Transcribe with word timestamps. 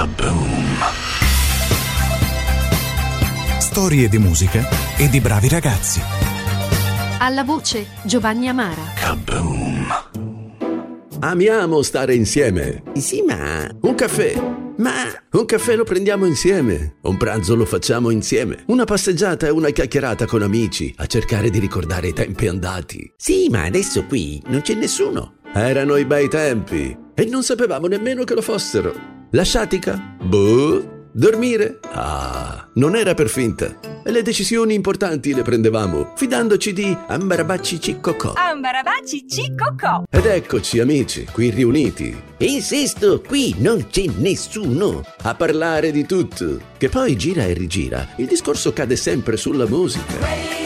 Kaboom! 0.00 0.78
Storie 3.58 4.08
di 4.08 4.16
musica 4.16 4.66
e 4.96 5.10
di 5.10 5.20
bravi 5.20 5.46
ragazzi. 5.50 6.00
Alla 7.18 7.44
voce 7.44 7.86
Giovanni 8.04 8.48
Amara. 8.48 8.80
Kaboom! 8.94 9.86
Amiamo 11.18 11.82
stare 11.82 12.14
insieme. 12.14 12.82
Sì, 12.94 13.20
ma... 13.20 13.68
Un 13.82 13.94
caffè. 13.94 14.42
Ma... 14.78 15.04
Un 15.32 15.44
caffè 15.44 15.76
lo 15.76 15.84
prendiamo 15.84 16.24
insieme. 16.24 16.96
Un 17.02 17.18
pranzo 17.18 17.54
lo 17.54 17.66
facciamo 17.66 18.08
insieme. 18.08 18.64
Una 18.68 18.84
passeggiata 18.84 19.48
e 19.48 19.50
una 19.50 19.68
chiacchierata 19.68 20.24
con 20.24 20.40
amici 20.40 20.94
a 20.96 21.04
cercare 21.04 21.50
di 21.50 21.58
ricordare 21.58 22.08
i 22.08 22.14
tempi 22.14 22.46
andati. 22.46 23.12
Sì, 23.18 23.48
ma 23.50 23.64
adesso 23.64 24.06
qui 24.06 24.42
non 24.46 24.62
c'è 24.62 24.72
nessuno. 24.72 25.34
Erano 25.52 25.96
i 25.96 26.06
bei 26.06 26.30
tempi 26.30 26.96
e 27.14 27.24
non 27.26 27.42
sapevamo 27.42 27.86
nemmeno 27.86 28.24
che 28.24 28.32
lo 28.32 28.40
fossero. 28.40 29.18
La 29.32 29.44
sciatica? 29.44 30.16
Boh. 30.22 30.98
Dormire? 31.12 31.80
Ah, 31.92 32.68
non 32.74 32.94
era 32.94 33.14
per 33.14 33.28
finta. 33.28 33.76
Le 34.04 34.22
decisioni 34.22 34.74
importanti 34.74 35.34
le 35.34 35.42
prendevamo 35.42 36.12
fidandoci 36.16 36.72
di 36.72 36.96
Ambarabacci 37.08 37.80
Ciccocò. 37.80 38.32
Ambarabacci 38.36 39.26
Ciccocò. 39.28 40.04
Ed 40.08 40.24
eccoci 40.26 40.78
amici, 40.78 41.26
qui 41.32 41.50
riuniti, 41.50 42.16
Insisto, 42.38 43.20
qui 43.20 43.54
non 43.58 43.86
c'è 43.90 44.04
nessuno. 44.18 45.02
a 45.22 45.34
parlare 45.34 45.90
di 45.90 46.06
tutto. 46.06 46.58
Che 46.78 46.88
poi 46.88 47.16
gira 47.16 47.44
e 47.44 47.54
rigira, 47.54 48.08
il 48.16 48.26
discorso 48.26 48.72
cade 48.72 48.94
sempre 48.96 49.36
sulla 49.36 49.66
musica. 49.66 50.59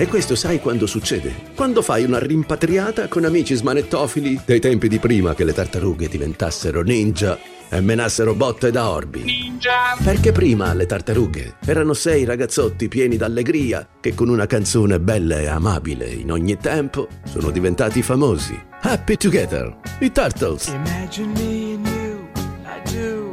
E 0.00 0.06
questo 0.06 0.36
sai 0.36 0.60
quando 0.60 0.86
succede? 0.86 1.34
Quando 1.56 1.82
fai 1.82 2.04
una 2.04 2.20
rimpatriata 2.20 3.08
con 3.08 3.24
amici 3.24 3.56
smanettofili 3.56 4.42
dei 4.44 4.60
tempi 4.60 4.86
di 4.86 5.00
prima 5.00 5.34
che 5.34 5.42
le 5.42 5.52
tartarughe 5.52 6.06
diventassero 6.06 6.82
ninja 6.82 7.36
e 7.68 7.80
menassero 7.80 8.34
botte 8.34 8.70
da 8.70 8.90
orbi. 8.90 9.24
Ninja! 9.24 9.96
Perché 10.00 10.30
prima 10.30 10.72
le 10.72 10.86
tartarughe 10.86 11.56
erano 11.64 11.94
sei 11.94 12.22
ragazzotti 12.24 12.86
pieni 12.86 13.16
d'allegria 13.16 13.88
che 14.00 14.14
con 14.14 14.28
una 14.28 14.46
canzone 14.46 15.00
bella 15.00 15.40
e 15.40 15.48
amabile 15.48 16.06
in 16.06 16.30
ogni 16.30 16.56
tempo 16.58 17.08
sono 17.24 17.50
diventati 17.50 18.00
famosi. 18.00 18.56
Happy 18.82 19.16
Together, 19.16 19.76
i 19.98 20.12
Turtles. 20.12 20.68
Imagine 20.68 21.32
me 21.32 21.74
and 21.74 21.86
you, 21.88 22.28
I 22.64 22.92
do. 22.92 23.32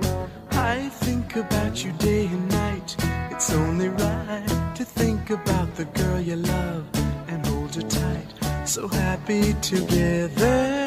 I 0.49 0.89
think 1.01 1.35
about 1.35 1.83
you 1.83 1.93
day 1.99 2.25
and 2.25 2.51
night. 2.51 2.95
It's 3.29 3.51
only 3.53 3.74
to 4.75 4.83
think 4.83 5.29
about 5.29 5.73
the 5.75 5.85
girl 5.85 6.19
you 6.19 6.35
love 6.35 6.85
and 7.29 7.45
hold 7.47 7.73
her 7.75 7.81
tight. 7.81 8.27
So 8.65 8.89
happy 8.89 9.53
together. 9.61 10.85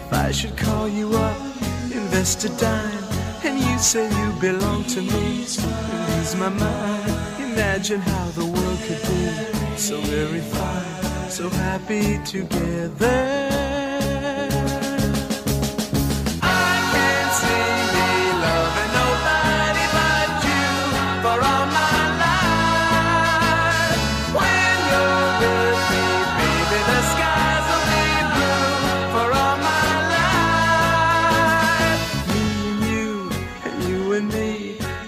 If 0.00 0.12
I 0.12 0.32
should 0.32 0.56
call 0.56 0.88
you 0.88 1.14
up, 1.14 1.40
invest 1.92 2.44
a 2.44 2.48
dime, 2.58 3.04
and 3.44 3.60
you 3.60 3.78
say 3.78 4.08
you 4.20 4.32
belong 4.40 4.82
to 4.94 5.00
me, 5.00 5.38
lose 5.38 6.34
my 6.36 6.48
mind. 6.48 7.12
Imagine 7.38 8.00
how 8.00 8.26
the 8.30 8.46
world 8.46 8.78
could 8.86 9.02
be 9.02 9.76
so 9.78 10.00
very 10.00 10.40
fine, 10.40 11.30
so 11.30 11.48
happy 11.50 12.18
together. 12.24 13.73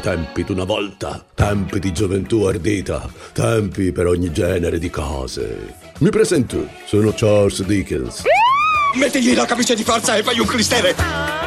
I 0.00 0.02
bei 0.02 0.16
tempi 0.16 0.44
d'una 0.44 0.64
volta, 0.64 1.22
tempi 1.34 1.78
di 1.78 1.92
gioventù 1.92 2.44
ardita, 2.44 3.06
tempi 3.34 3.92
per 3.92 4.06
ogni 4.06 4.32
genere 4.32 4.78
di 4.78 4.88
cose. 4.88 5.74
Mi 5.98 6.08
presento, 6.08 6.66
sono 6.86 7.12
Charles 7.14 7.62
Dickens. 7.64 8.22
Mettigli 8.94 9.34
la 9.34 9.44
camicia 9.44 9.74
di 9.74 9.84
forza 9.84 10.16
e 10.16 10.22
fai 10.22 10.38
un 10.38 10.46
cristere! 10.46 11.39